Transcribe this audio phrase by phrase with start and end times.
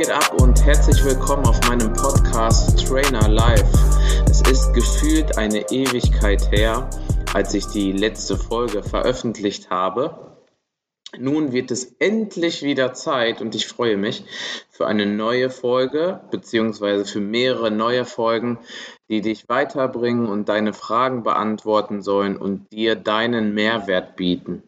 [0.00, 3.70] Geht ab und herzlich willkommen auf meinem Podcast Trainer Live.
[4.30, 6.88] Es ist gefühlt eine Ewigkeit her,
[7.34, 10.38] als ich die letzte Folge veröffentlicht habe.
[11.18, 14.24] Nun wird es endlich wieder Zeit und ich freue mich
[14.70, 18.58] für eine neue Folge beziehungsweise für mehrere neue Folgen,
[19.10, 24.62] die dich weiterbringen und deine Fragen beantworten sollen und dir deinen Mehrwert bieten.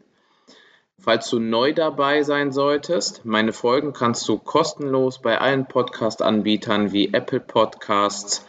[1.05, 7.13] Falls du neu dabei sein solltest, meine Folgen kannst du kostenlos bei allen Podcast-Anbietern wie
[7.13, 8.47] Apple Podcasts,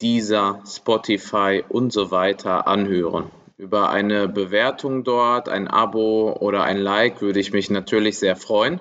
[0.00, 3.32] Deezer, Spotify und so weiter anhören.
[3.56, 8.80] Über eine Bewertung dort, ein Abo oder ein Like würde ich mich natürlich sehr freuen.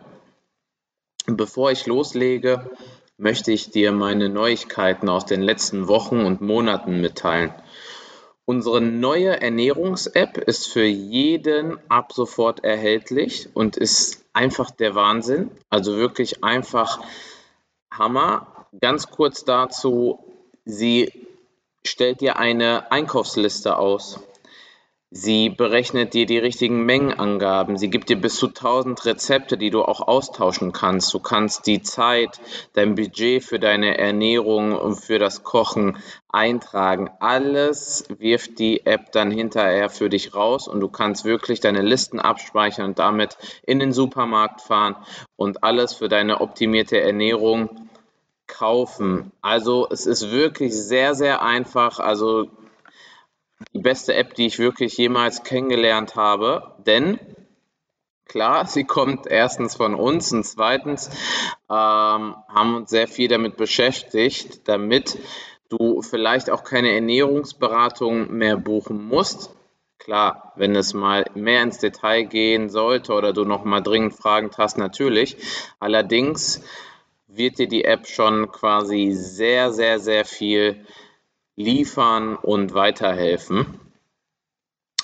[1.25, 2.69] Bevor ich loslege,
[3.17, 7.55] möchte ich dir meine Neuigkeiten aus den letzten Wochen und Monaten mitteilen.
[8.45, 15.49] Unsere neue Ernährungs-App ist für jeden ab sofort erhältlich und ist einfach der Wahnsinn.
[15.69, 16.99] Also wirklich einfach
[17.89, 18.67] Hammer.
[18.81, 20.19] Ganz kurz dazu,
[20.65, 21.11] sie
[21.85, 24.19] stellt dir eine Einkaufsliste aus.
[25.15, 27.77] Sie berechnet dir die richtigen Mengenangaben.
[27.77, 31.13] Sie gibt dir bis zu 1000 Rezepte, die du auch austauschen kannst.
[31.13, 32.41] Du kannst die Zeit,
[32.73, 35.97] dein Budget für deine Ernährung und für das Kochen
[36.29, 37.11] eintragen.
[37.19, 42.19] Alles wirft die App dann hinterher für dich raus und du kannst wirklich deine Listen
[42.19, 44.95] abspeichern und damit in den Supermarkt fahren
[45.35, 47.69] und alles für deine optimierte Ernährung
[48.47, 49.31] kaufen.
[49.43, 51.99] Also es ist wirklich sehr, sehr einfach.
[51.99, 52.47] Also
[53.73, 57.19] die beste App, die ich wirklich jemals kennengelernt habe, denn
[58.25, 61.09] klar, sie kommt erstens von uns und zweitens
[61.69, 65.17] ähm, haben uns sehr viel damit beschäftigt, damit
[65.69, 69.51] du vielleicht auch keine Ernährungsberatung mehr buchen musst.
[69.97, 74.51] Klar, wenn es mal mehr ins Detail gehen sollte oder du noch mal dringend Fragen
[74.57, 75.37] hast, natürlich.
[75.79, 76.61] Allerdings
[77.27, 80.85] wird dir die App schon quasi sehr, sehr, sehr viel
[81.55, 83.79] liefern und weiterhelfen.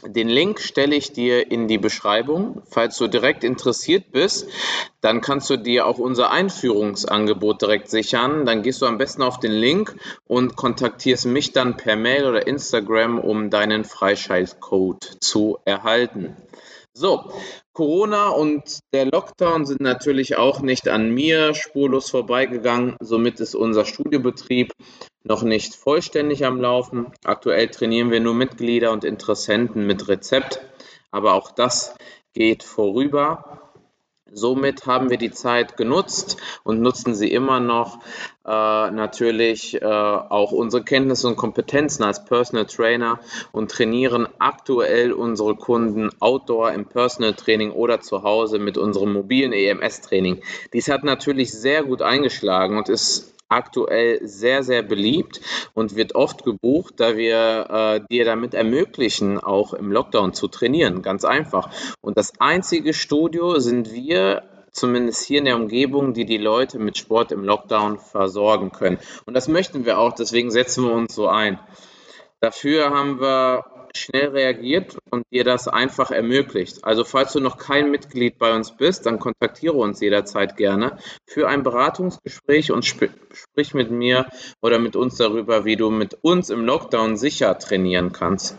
[0.06, 2.62] Den Link stelle ich dir in die Beschreibung.
[2.70, 4.48] Falls du direkt interessiert bist,
[5.02, 8.46] dann kannst du dir auch unser Einführungsangebot direkt sichern.
[8.46, 9.96] Dann gehst du am besten auf den Link
[10.26, 16.38] und kontaktierst mich dann per Mail oder Instagram, um deinen Freischaltcode zu erhalten.
[16.94, 17.32] So,
[17.72, 22.98] Corona und der Lockdown sind natürlich auch nicht an mir spurlos vorbeigegangen.
[23.00, 24.74] Somit ist unser Studiobetrieb
[25.24, 27.14] noch nicht vollständig am Laufen.
[27.24, 30.62] Aktuell trainieren wir nur Mitglieder und Interessenten mit Rezept,
[31.12, 31.96] aber auch das
[32.34, 33.69] geht vorüber.
[34.34, 38.00] Somit haben wir die Zeit genutzt und nutzen sie immer noch
[38.46, 43.20] äh, natürlich äh, auch unsere Kenntnisse und Kompetenzen als Personal Trainer
[43.52, 49.54] und trainieren aktuell unsere Kunden outdoor im Personal Training oder zu Hause mit unserem mobilen
[49.54, 50.42] EMS Training.
[50.74, 55.42] Dies hat natürlich sehr gut eingeschlagen und ist aktuell sehr, sehr beliebt
[55.74, 61.02] und wird oft gebucht, da wir äh, dir damit ermöglichen, auch im Lockdown zu trainieren.
[61.02, 61.70] Ganz einfach.
[62.02, 66.98] Und das einzige Studio sind wir zumindest hier in der Umgebung, die die Leute mit
[66.98, 69.00] Sport im Lockdown versorgen können.
[69.26, 71.60] Und das möchten wir auch, deswegen setzen wir uns so ein.
[72.40, 73.66] Dafür haben wir
[73.98, 76.84] schnell reagiert und dir das einfach ermöglicht.
[76.84, 81.48] Also falls du noch kein Mitglied bei uns bist, dann kontaktiere uns jederzeit gerne für
[81.48, 84.28] ein Beratungsgespräch und sp sprich mit mir
[84.62, 88.58] oder mit uns darüber, wie du mit uns im Lockdown sicher trainieren kannst.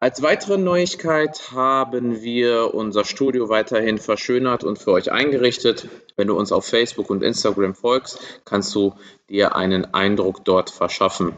[0.00, 5.88] Als weitere Neuigkeit haben wir unser Studio weiterhin verschönert und für euch eingerichtet.
[6.16, 8.94] Wenn du uns auf Facebook und Instagram folgst, kannst du
[9.28, 11.36] dir einen Eindruck dort verschaffen.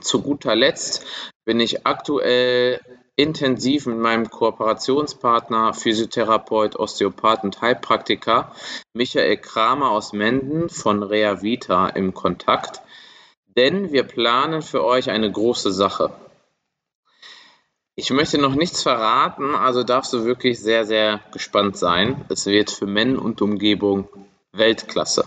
[0.00, 1.06] Zu guter Letzt
[1.50, 2.78] bin ich aktuell
[3.16, 8.54] intensiv mit meinem Kooperationspartner, Physiotherapeut, Osteopath und Heilpraktiker
[8.92, 12.82] Michael Kramer aus Menden von Rea Vita im Kontakt,
[13.56, 16.12] denn wir planen für euch eine große Sache.
[17.96, 22.24] Ich möchte noch nichts verraten, also darfst du wirklich sehr, sehr gespannt sein.
[22.28, 24.08] Es wird für Men und Umgebung
[24.52, 25.24] Weltklasse.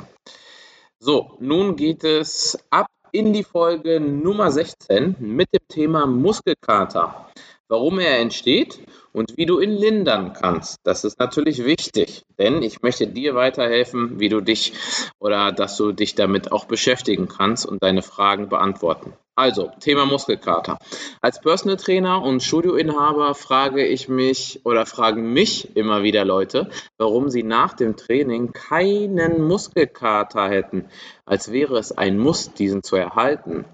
[0.99, 7.27] So, nun geht es ab in die Folge Nummer 16 mit dem Thema Muskelkater.
[7.67, 8.79] Warum er entsteht
[9.13, 10.79] und wie du ihn lindern kannst.
[10.83, 14.73] Das ist natürlich wichtig, denn ich möchte dir weiterhelfen, wie du dich
[15.19, 19.13] oder dass du dich damit auch beschäftigen kannst und deine Fragen beantworten.
[19.35, 20.77] Also, Thema Muskelkater.
[21.19, 26.69] Als Personal Trainer und Studioinhaber frage ich mich oder fragen mich immer wieder Leute,
[26.99, 30.85] warum sie nach dem Training keinen Muskelkater hätten,
[31.25, 33.65] als wäre es ein Muss, diesen zu erhalten.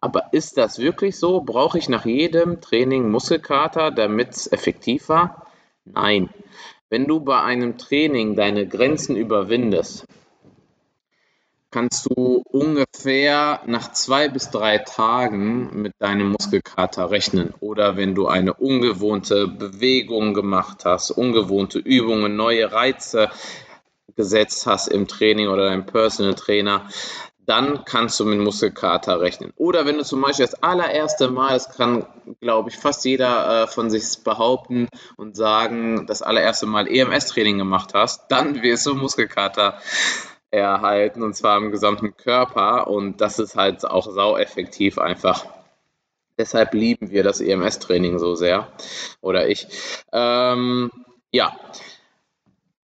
[0.00, 1.42] Aber ist das wirklich so?
[1.42, 5.46] Brauche ich nach jedem Training Muskelkater, damit es effektiv war?
[5.84, 6.30] Nein.
[6.88, 10.06] Wenn du bei einem Training deine Grenzen überwindest,
[11.70, 17.54] kannst du ungefähr nach zwei bis drei Tagen mit deinem Muskelkater rechnen.
[17.60, 23.30] Oder wenn du eine ungewohnte Bewegung gemacht hast, ungewohnte Übungen, neue Reize
[24.16, 26.88] gesetzt hast im Training oder dein Personal Trainer,
[27.50, 29.52] dann kannst du mit Muskelkater rechnen.
[29.56, 32.06] Oder wenn du zum Beispiel das allererste Mal, das kann,
[32.40, 34.86] glaube ich, fast jeder äh, von sich behaupten
[35.16, 39.80] und sagen, das allererste Mal EMS-Training gemacht hast, dann wirst du Muskelkater
[40.52, 45.44] erhalten und zwar im gesamten Körper und das ist halt auch sau effektiv einfach.
[46.38, 48.68] Deshalb lieben wir das EMS-Training so sehr
[49.20, 49.66] oder ich.
[50.12, 50.92] Ähm,
[51.32, 51.56] ja,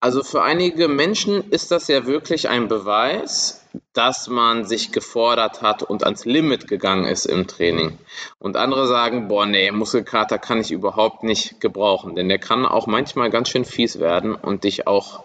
[0.05, 5.83] also für einige Menschen ist das ja wirklich ein Beweis, dass man sich gefordert hat
[5.83, 7.97] und ans Limit gegangen ist im Training.
[8.39, 12.87] Und andere sagen, boah, nee, Muskelkater kann ich überhaupt nicht gebrauchen, denn der kann auch
[12.87, 15.25] manchmal ganz schön fies werden und dich auch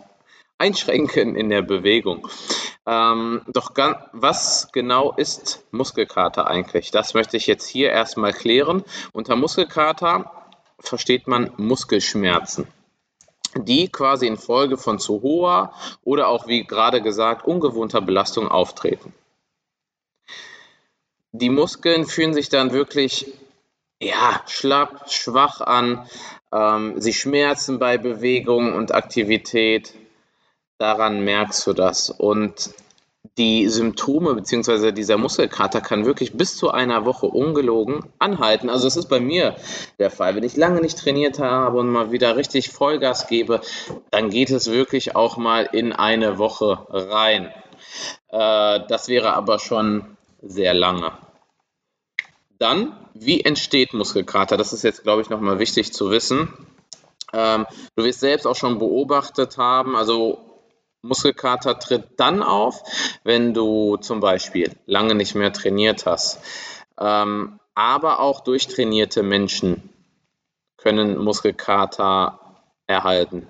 [0.57, 2.29] einschränken in der Bewegung.
[2.87, 3.71] Ähm, doch
[4.13, 6.89] was genau ist Muskelkater eigentlich?
[6.89, 8.85] Das möchte ich jetzt hier erstmal klären.
[9.11, 10.31] Unter Muskelkater
[10.79, 12.65] versteht man Muskelschmerzen
[13.55, 15.73] die quasi infolge von zu hoher
[16.03, 19.13] oder auch, wie gerade gesagt, ungewohnter Belastung auftreten.
[21.31, 23.27] Die Muskeln fühlen sich dann wirklich
[24.01, 26.07] ja, schlapp, schwach an,
[26.51, 29.93] ähm, sie schmerzen bei Bewegung und Aktivität.
[30.77, 32.09] Daran merkst du das.
[32.09, 32.73] Und
[33.37, 34.91] die Symptome bzw.
[34.91, 38.69] dieser Muskelkater kann wirklich bis zu einer Woche ungelogen anhalten.
[38.69, 39.55] Also es ist bei mir
[39.99, 40.35] der Fall.
[40.35, 43.61] Wenn ich lange nicht trainiert habe und mal wieder richtig Vollgas gebe,
[44.11, 47.53] dann geht es wirklich auch mal in eine Woche rein.
[48.29, 51.11] Äh, das wäre aber schon sehr lange.
[52.57, 54.57] Dann, wie entsteht Muskelkater?
[54.57, 56.53] Das ist jetzt, glaube ich, nochmal wichtig zu wissen.
[57.31, 57.65] Ähm,
[57.95, 60.45] du wirst selbst auch schon beobachtet haben, also
[61.01, 62.81] Muskelkater tritt dann auf,
[63.23, 66.39] wenn du zum Beispiel lange nicht mehr trainiert hast.
[66.99, 69.89] Ähm, aber auch durchtrainierte Menschen
[70.75, 72.37] können Muskelkater
[72.87, 73.47] erhalten.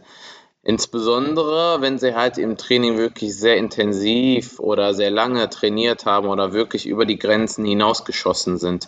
[0.62, 6.54] Insbesondere, wenn sie halt im Training wirklich sehr intensiv oder sehr lange trainiert haben oder
[6.54, 8.88] wirklich über die Grenzen hinausgeschossen sind.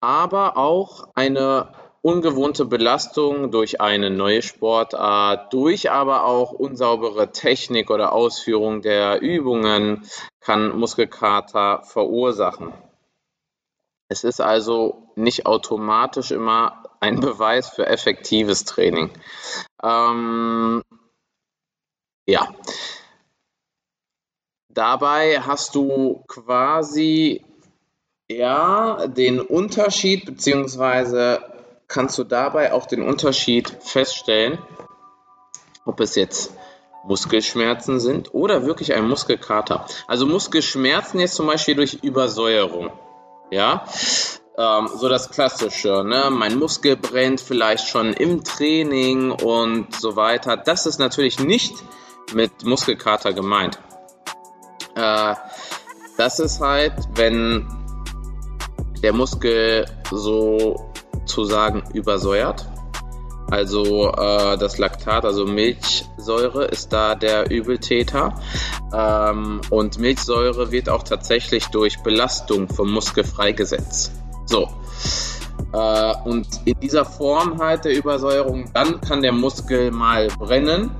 [0.00, 1.68] Aber auch eine
[2.02, 10.04] ungewohnte Belastung durch eine neue Sportart, durch aber auch unsaubere Technik oder Ausführung der Übungen
[10.40, 12.72] kann Muskelkater verursachen.
[14.08, 19.10] Es ist also nicht automatisch immer ein Beweis für effektives Training.
[19.82, 20.82] Ähm,
[22.26, 22.48] ja.
[24.68, 27.44] Dabei hast du quasi
[28.28, 31.40] ja den Unterschied beziehungsweise
[31.88, 34.58] kannst du dabei auch den Unterschied feststellen,
[35.84, 36.54] ob es jetzt
[37.04, 39.86] Muskelschmerzen sind oder wirklich ein Muskelkater.
[40.08, 42.90] Also Muskelschmerzen jetzt zum Beispiel durch Übersäuerung.
[43.54, 43.84] Ja,
[44.58, 46.28] ähm, so das Klassische, ne?
[46.32, 50.56] Mein Muskel brennt vielleicht schon im Training und so weiter.
[50.56, 51.72] Das ist natürlich nicht
[52.32, 53.78] mit Muskelkater gemeint.
[54.96, 55.36] Äh,
[56.16, 57.68] das ist halt, wenn
[59.04, 62.66] der Muskel so sozusagen übersäuert.
[63.54, 68.34] Also äh, das Laktat, also Milchsäure, ist da der Übeltäter.
[68.92, 74.10] Ähm, und Milchsäure wird auch tatsächlich durch Belastung vom Muskel freigesetzt.
[74.46, 74.68] So.
[75.72, 80.90] Äh, und in dieser Form halt der Übersäuerung, dann kann der Muskel mal brennen.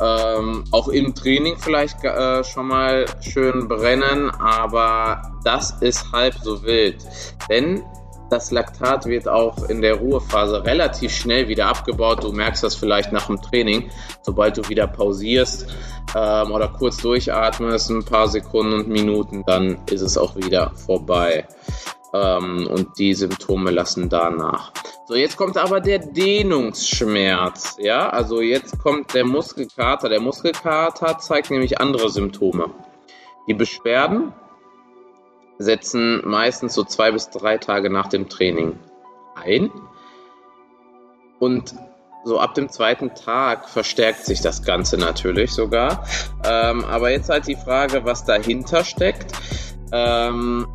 [0.00, 6.62] Ähm, auch im Training vielleicht äh, schon mal schön brennen, aber das ist halb so
[6.62, 7.04] wild.
[7.50, 7.82] Denn
[8.30, 12.24] das Laktat wird auch in der Ruhephase relativ schnell wieder abgebaut.
[12.24, 13.90] Du merkst das vielleicht nach dem Training,
[14.22, 15.66] sobald du wieder pausierst
[16.14, 21.46] ähm, oder kurz durchatmest, ein paar Sekunden und Minuten, dann ist es auch wieder vorbei.
[22.14, 24.72] Ähm, und die Symptome lassen danach.
[25.06, 27.76] So, jetzt kommt aber der Dehnungsschmerz.
[27.80, 30.08] Ja, also jetzt kommt der Muskelkater.
[30.08, 32.70] Der Muskelkater zeigt nämlich andere Symptome.
[33.46, 34.32] Die Beschwerden
[35.58, 38.78] setzen meistens so zwei bis drei Tage nach dem Training
[39.34, 39.70] ein.
[41.38, 41.74] Und
[42.24, 46.04] so ab dem zweiten Tag verstärkt sich das Ganze natürlich sogar.
[46.44, 49.32] Ähm, aber jetzt halt die Frage, was dahinter steckt.
[49.92, 50.66] Ähm,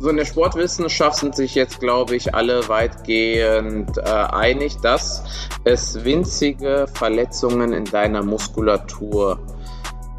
[0.00, 5.24] so in der Sportwissenschaft sind sich jetzt, glaube ich, alle weitgehend äh, einig, dass
[5.64, 9.40] es winzige Verletzungen in deiner Muskulatur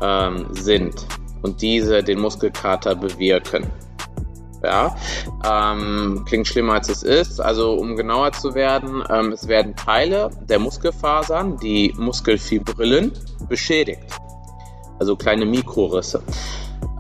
[0.02, 1.06] ähm, sind
[1.42, 3.68] und diese den Muskelkater bewirken.
[4.62, 4.94] Ja,
[5.46, 7.40] ähm, klingt schlimmer als es ist.
[7.40, 13.14] Also um genauer zu werden, ähm, es werden Teile der Muskelfasern, die Muskelfibrillen,
[13.48, 14.04] beschädigt.
[15.00, 16.22] also kleine Mikrorisse.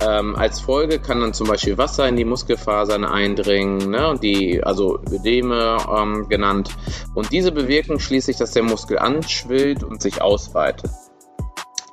[0.02, 5.00] Ähm, als Folge kann dann zum Beispiel Wasser in die Muskelfasern eindringen, ne, die, also
[5.12, 6.70] Ödeme ähm, genannt.
[7.14, 10.90] Und diese bewirken schließlich, dass der Muskel anschwillt und sich ausweitet.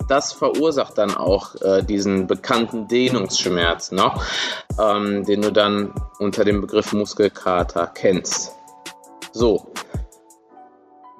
[0.08, 4.12] Das verursacht dann auch äh, diesen bekannten Dehnungsschmerz, ne,
[4.80, 8.52] ähm, den du dann unter dem Begriff Muskelkater kennst.
[9.32, 9.72] So,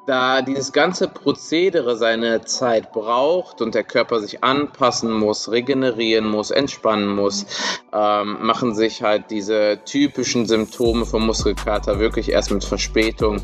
[0.07, 6.51] da dieses ganze Prozedere seine Zeit braucht und der Körper sich anpassen muss, regenerieren muss,
[6.53, 7.47] entspannen muss,
[7.93, 13.43] ähm, machen sich halt diese typischen Symptome vom Muskelkater wirklich erst mit Verspätung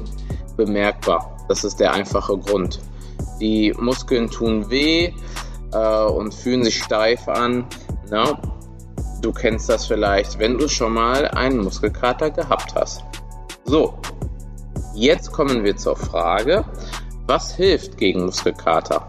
[0.56, 1.36] bemerkbar.
[1.48, 2.78] Das ist der einfache Grund.
[3.42, 5.12] Die Muskeln tun weh
[5.72, 7.66] äh, und fühlen sich steif an.
[8.10, 8.40] Na,
[9.20, 13.04] du kennst das vielleicht, wenn du schon mal einen Muskelkater gehabt hast.
[13.64, 13.98] So,
[14.94, 16.66] Jetzt kommen wir zur Frage,
[17.26, 19.08] was hilft gegen Muskelkater?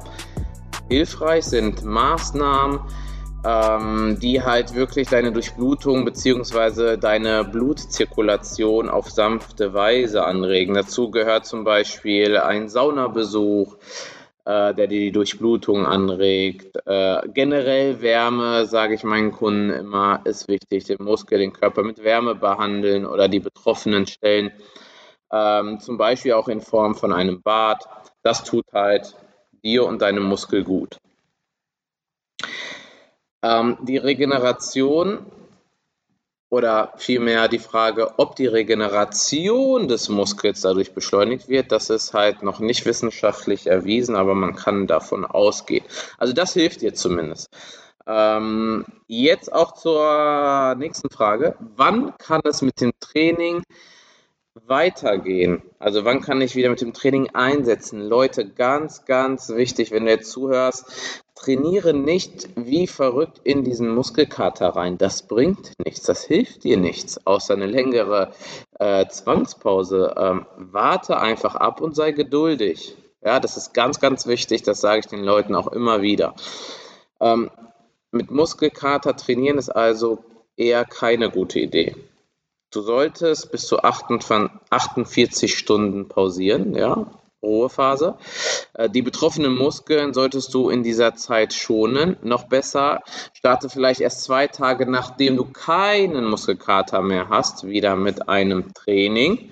[0.88, 2.80] Hilfreich sind Maßnahmen,
[3.46, 6.96] ähm, die halt wirklich deine Durchblutung bzw.
[6.96, 10.74] deine Blutzirkulation auf sanfte Weise anregen.
[10.74, 13.75] Dazu gehört zum Beispiel ein Saunabesuch,
[14.46, 16.78] äh, der die Durchblutung anregt.
[16.86, 20.86] Äh, generell Wärme, sage ich meinen Kunden immer, ist wichtig.
[20.86, 24.52] Den Muskel, den Körper mit Wärme behandeln oder die betroffenen Stellen
[25.32, 27.84] ähm, zum Beispiel auch in Form von einem Bad.
[28.22, 29.16] Das tut halt
[29.64, 30.98] dir und deinem Muskel gut.
[33.42, 35.26] Ähm, die Regeneration
[36.54, 42.44] oder vielmehr die Frage, ob die Regeneration des Muskels dadurch beschleunigt wird, das ist halt
[42.44, 45.84] noch nicht wissenschaftlich erwiesen, aber man kann davon ausgehen.
[46.20, 47.50] Also das hilft dir zumindest.
[48.06, 51.56] Ähm, jetzt auch zur nächsten Frage.
[51.76, 53.64] Wann kann es mit dem Training
[54.56, 55.64] weitergehen?
[55.80, 58.02] Also wann kann ich wieder mit dem Training einsetzen?
[58.02, 64.70] Leute, ganz, ganz wichtig, wenn du jetzt zuhörst, trainiere nicht wie verrückt in diesen Muskelkater
[64.70, 64.98] rein.
[64.98, 68.32] Das bringt nichts, das hilft dir nichts, außer eine längere
[68.80, 70.14] äh, Zwangspause.
[70.18, 72.96] Ähm, warte einfach ab und sei geduldig.
[73.24, 76.36] Ja, das ist ganz, ganz wichtig, das sage ich den Leuten auch immer wieder.
[77.20, 77.50] Ähm,
[78.12, 80.24] mit Muskelkater trainieren ist also
[80.56, 81.96] eher keine gute Idee.
[82.74, 87.06] Du solltest bis zu 48 Stunden pausieren, ja,
[87.44, 88.18] Ruhephase.
[88.74, 92.18] Äh, die betroffenen Muskeln solltest du in dieser Zeit schonen.
[92.24, 93.01] Noch besser,
[93.34, 99.51] starte vielleicht erst zwei Tage, nachdem du keinen Muskelkater mehr hast, wieder mit einem Training.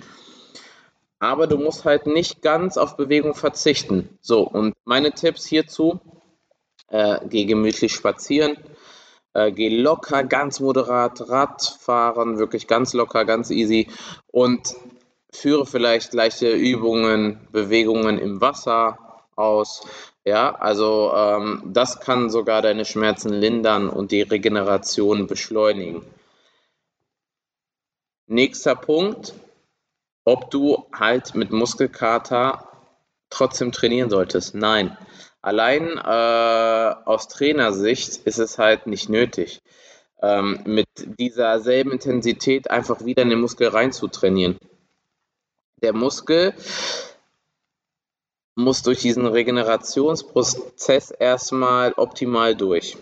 [1.20, 4.18] Aber du musst halt nicht ganz auf Bewegung verzichten.
[4.22, 6.00] So, und meine Tipps hierzu,
[6.88, 8.58] äh, geh gemütlich spazieren,
[9.34, 13.88] äh, geh locker, ganz moderat Rad fahren, wirklich ganz locker, ganz easy
[14.28, 14.76] und
[15.32, 18.98] führe vielleicht leichte Übungen, Bewegungen im Wasser
[19.36, 19.82] aus.
[20.24, 26.04] Ja, also ähm, das kann sogar deine Schmerzen lindern und die Regeneration beschleunigen.
[28.28, 29.34] Nächster Punkt,
[30.26, 32.68] ob du halt mit Muskelkater
[33.30, 34.54] trotzdem trainieren solltest.
[34.54, 34.96] Nein,
[35.42, 39.62] Allein äh, aus Trainersicht ist es halt nicht nötig,
[40.22, 44.58] ähm, mit dieser selben Intensität einfach wieder in den Muskel reinzutrainieren.
[45.82, 46.54] Der Muskel
[48.56, 52.98] muss durch diesen Regenerationsprozess erstmal optimal durch.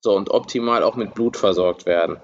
[0.00, 2.20] So, und optimal auch mit Blut versorgt werden.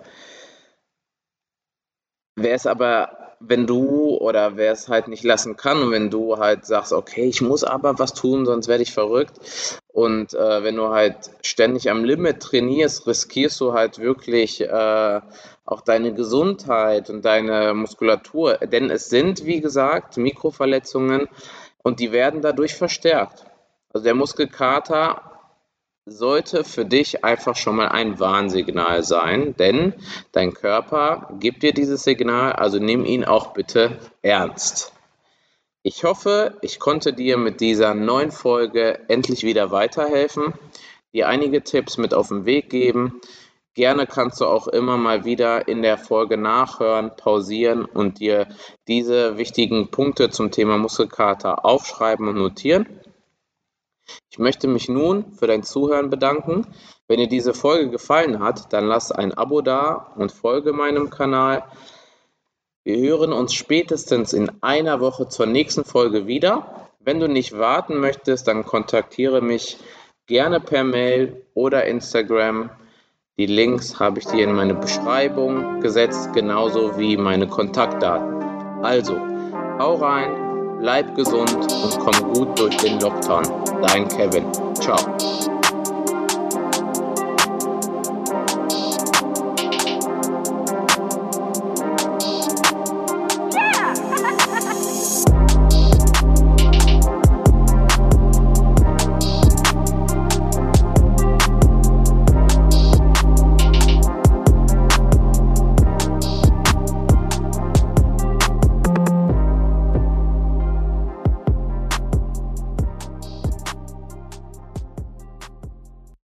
[2.37, 6.39] Wer es aber wenn du oder wer es halt nicht lassen kann und wenn du
[6.39, 9.39] halt sagst, okay, ich muss aber was tun, sonst werde ich verrückt.
[9.93, 15.21] Und äh, wenn du halt ständig am Limit trainierst, riskierst du halt wirklich äh,
[15.65, 18.59] auch deine Gesundheit und deine Muskulatur.
[18.59, 21.29] Denn es sind, wie gesagt, Mikroverletzungen
[21.83, 23.47] und die werden dadurch verstärkt.
[23.93, 25.34] Also der Muskelkater
[26.07, 29.95] sollte für dich einfach schon mal ein Warnsignal sein, denn
[30.33, 34.93] dein Körper gibt dir dieses Signal, also nimm ihn auch bitte ernst.
[35.83, 40.55] Ich hoffe, ich konnte dir mit dieser neuen Folge endlich wieder weiterhelfen,
[41.15, 43.21] dir einige Tipps mit auf den Weg geben.
[43.75, 48.47] Gerne kannst du auch immer mal wieder in der Folge nachhören, pausieren und dir
[48.89, 52.87] diese wichtigen Punkte zum Thema Muskelkater aufschreiben und notieren.
[54.31, 56.67] Ich möchte mich nun für dein Zuhören bedanken.
[57.07, 61.65] Wenn dir diese Folge gefallen hat, dann lass ein Abo da und folge meinem Kanal.
[62.85, 66.91] Wir hören uns spätestens in einer Woche zur nächsten Folge wieder.
[67.01, 69.79] Wenn du nicht warten möchtest, dann kontaktiere mich
[70.27, 72.71] gerne per Mail oder Instagram.
[73.37, 78.43] Die Links habe ich dir in meine Beschreibung gesetzt, genauso wie meine Kontaktdaten.
[78.85, 79.19] Also,
[79.79, 80.54] hau rein,
[80.85, 83.43] bleib gesund und komm gut durch den Lockdown.
[83.81, 84.45] Dein Kevin.
[84.75, 84.99] Ciao.